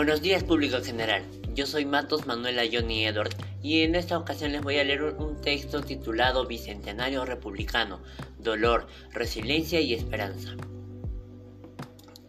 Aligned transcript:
Buenos 0.00 0.22
días 0.22 0.42
público 0.42 0.78
en 0.78 0.84
general, 0.84 1.22
yo 1.54 1.66
soy 1.66 1.84
Matos 1.84 2.26
Manuela 2.26 2.62
Johnny 2.72 3.04
Edward 3.04 3.36
y 3.62 3.82
en 3.82 3.94
esta 3.94 4.16
ocasión 4.16 4.50
les 4.50 4.62
voy 4.62 4.78
a 4.78 4.84
leer 4.84 5.02
un 5.02 5.42
texto 5.42 5.82
titulado 5.82 6.46
Bicentenario 6.46 7.26
Republicano, 7.26 8.00
Dolor, 8.38 8.86
Resiliencia 9.12 9.78
y 9.78 9.92
Esperanza. 9.92 10.56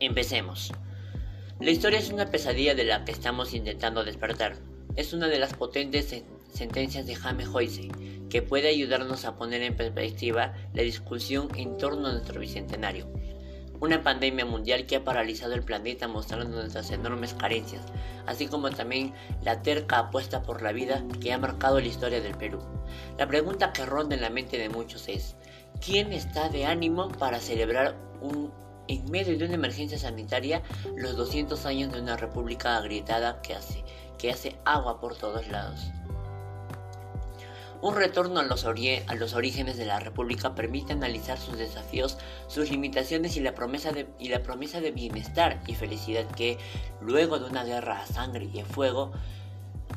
Empecemos. 0.01 0.73
La 1.61 1.71
historia 1.71 1.99
es 1.99 2.09
una 2.09 2.29
pesadilla 2.29 2.75
de 2.75 2.83
la 2.83 3.05
que 3.05 3.13
estamos 3.13 3.54
intentando 3.54 4.03
despertar. 4.03 4.57
Es 4.97 5.13
una 5.13 5.29
de 5.29 5.39
las 5.39 5.53
potentes 5.53 6.13
sentencias 6.51 7.07
de 7.07 7.15
James 7.15 7.47
Joyce 7.47 7.88
que 8.29 8.41
puede 8.41 8.67
ayudarnos 8.67 9.23
a 9.23 9.38
poner 9.38 9.61
en 9.61 9.77
perspectiva 9.77 10.54
la 10.74 10.83
discusión 10.83 11.47
en 11.55 11.77
torno 11.77 12.10
a 12.10 12.11
nuestro 12.11 12.41
bicentenario. 12.41 13.07
Una 13.81 14.03
pandemia 14.03 14.45
mundial 14.45 14.85
que 14.85 14.97
ha 14.97 15.03
paralizado 15.03 15.55
el 15.55 15.63
planeta 15.63 16.07
mostrando 16.07 16.55
nuestras 16.55 16.91
enormes 16.91 17.33
carencias, 17.33 17.81
así 18.27 18.45
como 18.45 18.69
también 18.69 19.11
la 19.41 19.63
terca 19.63 19.97
apuesta 19.97 20.43
por 20.43 20.61
la 20.61 20.71
vida 20.71 21.04
que 21.19 21.33
ha 21.33 21.39
marcado 21.39 21.79
la 21.79 21.87
historia 21.87 22.21
del 22.21 22.37
Perú. 22.37 22.59
La 23.17 23.27
pregunta 23.27 23.73
que 23.73 23.87
ronda 23.87 24.13
en 24.13 24.21
la 24.21 24.29
mente 24.29 24.59
de 24.59 24.69
muchos 24.69 25.07
es, 25.07 25.35
¿quién 25.83 26.13
está 26.13 26.47
de 26.49 26.67
ánimo 26.67 27.09
para 27.09 27.39
celebrar 27.39 27.97
un, 28.21 28.54
en 28.87 29.09
medio 29.09 29.35
de 29.35 29.45
una 29.45 29.55
emergencia 29.55 29.97
sanitaria 29.97 30.61
los 30.95 31.18
200 31.18 31.65
años 31.65 31.91
de 31.91 32.02
una 32.02 32.17
república 32.17 32.77
agrietada 32.77 33.41
que 33.41 33.55
hace, 33.55 33.83
que 34.19 34.29
hace 34.29 34.59
agua 34.63 35.02
por 35.02 35.16
todos 35.16 35.47
lados? 35.47 35.91
Un 37.81 37.95
retorno 37.95 38.39
a 38.39 38.44
los, 38.44 38.63
a 38.63 39.16
los, 39.16 39.33
orígenes 39.33 39.75
de 39.75 39.85
la 39.85 39.99
República 39.99 40.53
permite 40.53 40.94
analizar 40.94 41.39
sus 41.39 41.58
desafíos, 41.58 42.16
sus 42.47 42.69
limitaciones 42.69 43.38
y 43.38 43.39
la, 43.39 43.55
promesa 43.55 43.91
de, 43.91 44.05
y 44.19 44.29
la 44.29 44.43
promesa 44.43 44.81
de 44.81 44.91
bienestar 44.91 45.59
y 45.65 45.73
felicidad 45.73 46.29
que, 46.29 46.59
luego 47.01 47.39
de 47.39 47.49
una 47.49 47.63
guerra 47.63 48.01
a 48.01 48.05
sangre 48.05 48.47
y 48.53 48.59
a 48.59 48.65
fuego, 48.65 49.11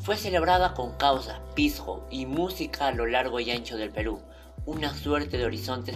fue 0.00 0.16
celebrada 0.16 0.72
con 0.72 0.96
causa, 0.96 1.42
pisco 1.54 2.06
y 2.10 2.24
música 2.24 2.86
a 2.86 2.92
lo 2.92 3.04
largo 3.04 3.38
y 3.38 3.50
ancho 3.50 3.76
del 3.76 3.90
Perú. 3.90 4.22
Una 4.64 4.94
suerte 4.94 5.36
de 5.36 5.44
horizonte 5.44 5.92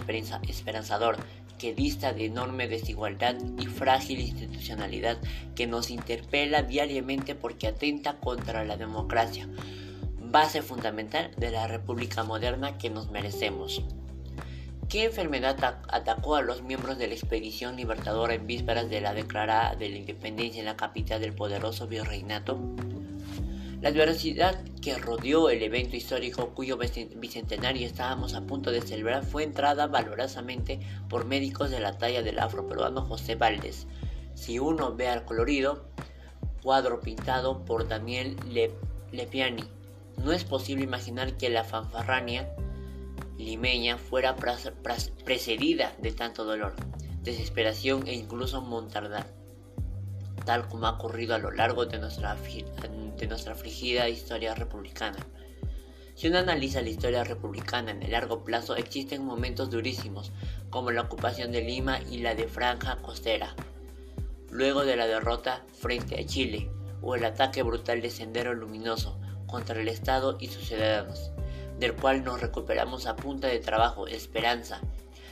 esperanzador 0.47 1.17
que 1.57 1.73
dista 1.73 2.13
de 2.13 2.25
enorme 2.25 2.67
desigualdad 2.67 3.35
y 3.57 3.65
frágil 3.65 4.19
institucionalidad 4.19 5.17
que 5.55 5.65
nos 5.65 5.89
interpela 5.89 6.61
diariamente 6.61 7.33
porque 7.33 7.67
atenta 7.67 8.19
contra 8.19 8.63
la 8.63 8.77
democracia 8.77 9.49
base 10.31 10.61
fundamental 10.61 11.31
de 11.37 11.51
la 11.51 11.67
República 11.67 12.23
moderna 12.23 12.77
que 12.77 12.89
nos 12.89 13.09
merecemos. 13.09 13.81
¿Qué 14.87 15.05
enfermedad 15.05 15.83
atacó 15.87 16.35
a 16.35 16.41
los 16.41 16.63
miembros 16.63 16.97
de 16.97 17.07
la 17.07 17.13
expedición 17.13 17.75
libertadora 17.75 18.33
en 18.33 18.47
vísperas 18.47 18.89
de 18.89 19.01
la 19.01 19.13
declarada 19.13 19.75
de 19.75 19.89
la 19.89 19.97
independencia 19.97 20.59
en 20.59 20.65
la 20.65 20.77
capital 20.77 21.21
del 21.21 21.33
poderoso 21.33 21.87
virreinato? 21.87 22.59
La 23.81 23.89
adversidad 23.89 24.63
que 24.81 24.97
rodeó 24.97 25.49
el 25.49 25.63
evento 25.63 25.95
histórico 25.95 26.49
cuyo 26.55 26.77
bicentenario 26.77 27.87
estábamos 27.87 28.33
a 28.33 28.41
punto 28.41 28.71
de 28.71 28.81
celebrar 28.81 29.23
fue 29.23 29.43
entrada 29.43 29.87
valorosamente 29.87 30.79
por 31.07 31.25
médicos 31.25 31.71
de 31.71 31.79
la 31.79 31.97
talla 31.97 32.21
del 32.21 32.39
afroperuano 32.39 33.05
José 33.05 33.35
Valdés. 33.35 33.87
Si 34.33 34.59
uno 34.59 34.95
ve 34.95 35.07
al 35.07 35.23
colorido, 35.23 35.85
cuadro 36.61 36.99
pintado 36.99 37.63
por 37.63 37.87
Daniel 37.87 38.35
Lepiani, 39.11 39.63
no 40.23 40.31
es 40.31 40.43
posible 40.43 40.83
imaginar 40.83 41.37
que 41.37 41.49
la 41.49 41.63
fanfarrania 41.63 42.53
limeña 43.37 43.97
fuera 43.97 44.35
precedida 44.35 45.93
de 45.99 46.11
tanto 46.11 46.43
dolor, 46.43 46.75
desesperación 47.23 48.05
e 48.05 48.13
incluso 48.13 48.61
montardad, 48.61 49.25
tal 50.45 50.67
como 50.67 50.87
ha 50.87 50.91
ocurrido 50.91 51.35
a 51.35 51.39
lo 51.39 51.51
largo 51.51 51.85
de 51.85 51.99
nuestra, 51.99 52.35
de 52.35 53.27
nuestra 53.27 53.55
frigida 53.55 54.09
historia 54.09 54.55
republicana. 54.55 55.17
Si 56.15 56.27
uno 56.27 56.39
analiza 56.39 56.81
la 56.81 56.89
historia 56.89 57.23
republicana 57.23 57.91
en 57.91 58.03
el 58.03 58.11
largo 58.11 58.43
plazo, 58.43 58.75
existen 58.75 59.23
momentos 59.23 59.69
durísimos, 59.69 60.33
como 60.69 60.91
la 60.91 61.03
ocupación 61.03 61.53
de 61.53 61.61
Lima 61.61 62.01
y 62.11 62.17
la 62.17 62.35
de 62.35 62.49
Franja 62.49 62.97
Costera, 62.97 63.55
luego 64.51 64.83
de 64.83 64.97
la 64.97 65.07
derrota 65.07 65.63
frente 65.79 66.19
a 66.19 66.25
Chile, 66.25 66.69
o 67.01 67.15
el 67.15 67.23
ataque 67.23 67.63
brutal 67.63 68.01
de 68.01 68.09
Sendero 68.09 68.53
Luminoso, 68.53 69.17
contra 69.49 69.79
el 69.79 69.87
Estado 69.87 70.37
y 70.39 70.47
sus 70.47 70.67
ciudadanos, 70.67 71.31
del 71.79 71.95
cual 71.95 72.23
nos 72.23 72.41
recuperamos 72.41 73.05
a 73.05 73.15
punta 73.15 73.47
de 73.47 73.59
trabajo, 73.59 74.07
esperanza 74.07 74.81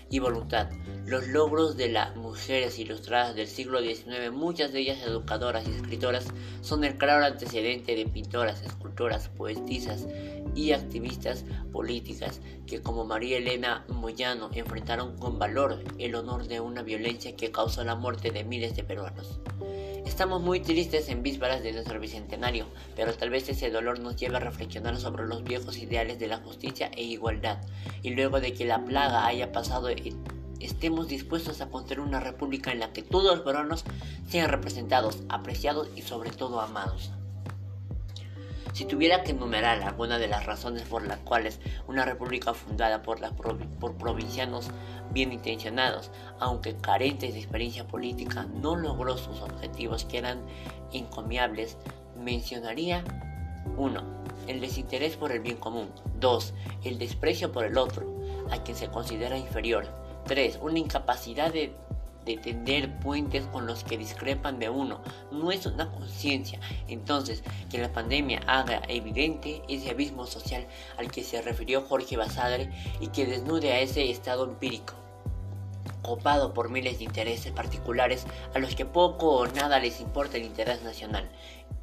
y 0.10 0.20
voluntad. 0.20 0.70
Los 1.06 1.28
logros 1.28 1.78
de 1.78 1.90
las 1.90 2.16
mujeres 2.16 2.80
ilustradas 2.80 3.36
del 3.36 3.48
siglo 3.48 3.82
XIX, 3.82 4.32
muchas 4.32 4.72
de 4.72 4.80
ellas 4.80 5.02
educadoras 5.06 5.68
y 5.68 5.72
escritoras, 5.72 6.28
son 6.62 6.84
el 6.84 6.98
claro 6.98 7.26
antecedente 7.26 7.96
de 7.96 8.06
pintoras, 8.06 8.62
escultoras, 8.62 9.30
poetisas 9.30 10.08
y 10.56 10.72
activistas 10.72 11.46
políticas 11.72 12.42
que 12.66 12.82
como 12.82 13.06
María 13.06 13.38
Elena 13.38 13.86
Moyano 13.90 14.50
enfrentaron 14.54 15.18
con 15.18 15.40
valor 15.40 15.84
el 15.98 16.16
honor 16.16 16.48
de 16.48 16.60
una 16.60 16.84
violencia 16.84 17.36
que 17.36 17.52
causó 17.52 17.84
la 17.84 17.96
muerte 17.96 18.32
de 18.32 18.44
miles 18.44 18.76
de 18.76 18.84
peruanos. 18.84 19.40
Estamos 20.08 20.42
muy 20.42 20.62
tristes 20.62 21.10
en 21.10 21.22
vísperas 21.22 21.62
de 21.62 21.74
nuestro 21.74 22.00
bicentenario, 22.00 22.66
pero 22.96 23.14
tal 23.14 23.30
vez 23.30 23.50
ese 23.50 23.70
dolor 23.70 24.00
nos 24.00 24.16
lleve 24.16 24.38
a 24.38 24.40
reflexionar 24.40 24.96
sobre 24.98 25.28
los 25.28 25.44
viejos 25.44 25.78
ideales 25.78 26.18
de 26.18 26.28
la 26.28 26.38
justicia 26.38 26.90
e 26.96 27.04
igualdad, 27.04 27.60
y 28.02 28.12
luego 28.12 28.40
de 28.40 28.54
que 28.54 28.66
la 28.66 28.84
plaga 28.84 29.28
haya 29.28 29.52
pasado 29.52 29.90
estemos 30.60 31.10
dispuestos 31.10 31.60
a 31.60 31.70
construir 31.70 32.00
una 32.00 32.22
república 32.22 32.72
en 32.72 32.80
la 32.80 32.94
que 32.94 33.04
todos 33.04 33.36
los 33.36 33.46
peruanos 33.46 33.84
sean 34.28 34.50
representados, 34.50 35.20
apreciados 35.28 35.90
y 35.96 36.02
sobre 36.02 36.32
todo 36.32 36.62
amados. 36.62 37.12
Si 38.74 38.86
tuviera 38.86 39.24
que 39.24 39.32
enumerar 39.32 39.82
algunas 39.82 40.20
de 40.20 40.28
las 40.28 40.46
razones 40.46 40.84
por 40.84 41.06
las 41.08 41.20
cuales 41.20 41.60
una 41.88 42.06
república 42.06 42.54
fundada 42.54 43.02
por, 43.02 43.20
por 43.80 43.96
provincianos 43.96 44.70
bien 45.12 45.34
intencionados, 45.34 46.12
aunque 46.40 46.76
carentes 46.76 47.34
de 47.34 47.40
experiencia 47.40 47.88
política, 47.88 48.46
no 48.46 48.76
logró 48.76 49.18
sus 49.18 49.42
objetivos 49.42 50.06
que 50.06 50.20
eran 50.20 50.42
encomiables, 50.92 51.78
mencionaría 52.20 53.04
1. 53.78 54.04
El 54.48 54.62
desinterés 54.62 55.18
por 55.18 55.32
el 55.32 55.40
bien 55.42 55.58
común. 55.58 55.90
2. 56.20 56.54
El 56.84 56.98
desprecio 56.98 57.52
por 57.52 57.66
el 57.66 57.78
otro, 57.78 58.06
a 58.52 58.64
quien 58.64 58.78
se 58.78 58.88
considera 58.88 59.38
inferior. 59.38 59.88
3. 60.26 60.60
Una 60.62 60.80
incapacidad 60.80 61.52
de 61.52 61.76
de 62.28 62.38
tender 62.38 63.00
puentes 63.00 63.46
con 63.48 63.66
los 63.66 63.84
que 63.84 63.98
discrepan 63.98 64.60
de 64.60 64.70
uno. 64.70 65.02
No 65.32 65.52
es 65.52 65.66
una 65.66 65.90
conciencia. 65.90 66.60
Entonces, 66.88 67.42
que 67.72 67.80
la 67.80 67.92
pandemia 67.92 68.42
haga 68.46 68.82
evidente 68.88 69.64
ese 69.68 69.90
abismo 69.90 70.28
social 70.28 70.68
al 70.98 71.10
que 71.10 71.24
se 71.24 71.42
refirió 71.42 71.82
Jorge 71.82 72.18
Basadre 72.18 72.70
y 73.00 73.08
que 73.08 73.26
desnude 73.26 73.72
a 73.72 73.80
ese 73.80 74.12
estado 74.12 74.44
empírico 74.44 74.94
copado 76.02 76.54
por 76.54 76.70
miles 76.70 77.00
de 77.00 77.06
intereses 77.06 77.52
particulares 77.52 78.26
a 78.54 78.60
los 78.60 78.76
que 78.76 78.86
poco 78.86 79.32
o 79.32 79.48
nada 79.48 79.80
les 79.80 80.00
importa 80.00 80.38
el 80.38 80.44
interés 80.44 80.82
nacional. 80.82 81.30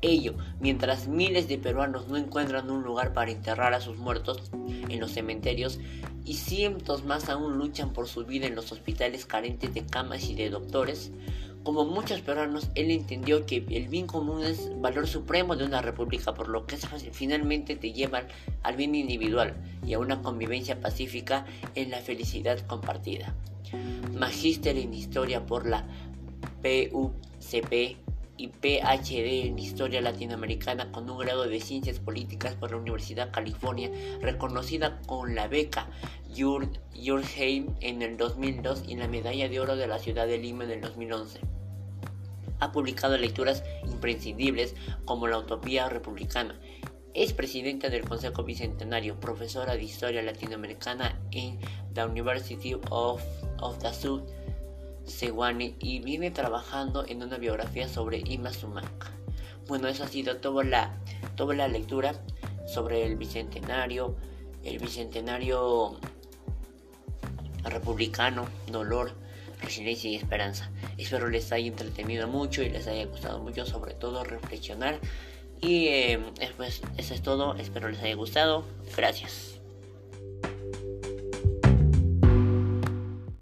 Ello, 0.06 0.34
mientras 0.60 1.08
miles 1.08 1.48
de 1.48 1.56
peruanos 1.56 2.08
no 2.08 2.18
encuentran 2.18 2.70
un 2.70 2.82
lugar 2.82 3.14
para 3.14 3.30
enterrar 3.30 3.72
a 3.72 3.80
sus 3.80 3.96
muertos 3.96 4.50
en 4.88 5.00
los 5.00 5.12
cementerios 5.12 5.80
y 6.26 6.34
cientos 6.34 7.04
más 7.04 7.30
aún 7.30 7.56
luchan 7.56 7.94
por 7.94 8.06
su 8.06 8.26
vida 8.26 8.46
en 8.46 8.54
los 8.54 8.70
hospitales 8.70 9.24
carentes 9.24 9.72
de 9.72 9.86
camas 9.86 10.28
y 10.28 10.34
de 10.34 10.50
doctores, 10.50 11.10
como 11.64 11.86
muchos 11.86 12.20
peruanos, 12.20 12.68
él 12.74 12.90
entendió 12.90 13.46
que 13.46 13.64
el 13.70 13.88
bien 13.88 14.06
común 14.06 14.44
es 14.44 14.70
valor 14.82 15.06
supremo 15.06 15.56
de 15.56 15.64
una 15.64 15.80
república, 15.80 16.34
por 16.34 16.50
lo 16.50 16.66
que 16.66 16.76
finalmente 16.76 17.74
te 17.74 17.94
llevan 17.94 18.28
al 18.62 18.76
bien 18.76 18.94
individual 18.94 19.54
y 19.86 19.94
a 19.94 19.98
una 19.98 20.20
convivencia 20.20 20.78
pacífica 20.78 21.46
en 21.74 21.90
la 21.90 22.02
felicidad 22.02 22.58
compartida. 22.66 23.34
Magíster 24.12 24.76
en 24.76 24.92
Historia 24.92 25.46
por 25.46 25.66
la 25.66 25.86
PUCP 26.60 28.03
y 28.36 28.48
PhD 28.48 29.46
en 29.46 29.58
Historia 29.58 30.00
Latinoamericana 30.00 30.90
con 30.90 31.08
un 31.08 31.18
grado 31.18 31.46
de 31.46 31.60
Ciencias 31.60 32.00
Políticas 32.00 32.54
por 32.54 32.70
la 32.72 32.78
Universidad 32.78 33.30
California, 33.30 33.90
reconocida 34.20 35.00
con 35.06 35.34
la 35.34 35.46
beca 35.46 35.88
Jurheim 36.34 37.74
en 37.80 38.02
el 38.02 38.16
2002 38.16 38.84
y 38.88 38.96
la 38.96 39.08
Medalla 39.08 39.48
de 39.48 39.60
Oro 39.60 39.76
de 39.76 39.86
la 39.86 39.98
Ciudad 39.98 40.26
de 40.26 40.38
Lima 40.38 40.64
en 40.64 40.72
el 40.72 40.80
2011. 40.80 41.40
Ha 42.60 42.72
publicado 42.72 43.16
lecturas 43.16 43.62
imprescindibles 43.84 44.74
como 45.04 45.28
La 45.28 45.38
Utopía 45.38 45.88
Republicana. 45.88 46.58
Es 47.12 47.32
presidenta 47.32 47.90
del 47.90 48.08
Consejo 48.08 48.42
Bicentenario, 48.42 49.20
profesora 49.20 49.76
de 49.76 49.84
Historia 49.84 50.22
Latinoamericana 50.22 51.20
en 51.30 51.60
the 51.92 52.04
University 52.04 52.74
of, 52.90 53.22
of 53.60 53.78
the 53.78 53.92
South 53.92 54.22
Sewane 55.06 55.74
y 55.78 56.00
viene 56.00 56.30
trabajando 56.30 57.04
en 57.06 57.22
una 57.22 57.36
biografía 57.38 57.88
sobre 57.88 58.18
Ima 58.18 58.52
Sumac. 58.52 59.12
Bueno, 59.66 59.88
eso 59.88 60.04
ha 60.04 60.08
sido 60.08 60.36
toda 60.36 60.64
la, 60.64 60.98
toda 61.36 61.54
la 61.54 61.68
lectura 61.68 62.14
sobre 62.66 63.06
el 63.06 63.16
bicentenario, 63.16 64.16
el 64.62 64.78
bicentenario 64.78 65.98
republicano, 67.64 68.46
dolor, 68.70 69.12
resiliencia 69.62 70.10
y 70.10 70.16
esperanza. 70.16 70.70
Espero 70.98 71.28
les 71.28 71.50
haya 71.52 71.66
entretenido 71.66 72.28
mucho 72.28 72.62
y 72.62 72.70
les 72.70 72.86
haya 72.86 73.06
gustado 73.06 73.38
mucho, 73.38 73.66
sobre 73.66 73.94
todo 73.94 74.24
reflexionar. 74.24 74.98
Y 75.60 75.88
eh, 75.88 76.20
pues 76.56 76.82
eso 76.98 77.14
es 77.14 77.22
todo, 77.22 77.54
espero 77.56 77.88
les 77.88 78.00
haya 78.00 78.14
gustado. 78.14 78.64
Gracias. 78.96 79.53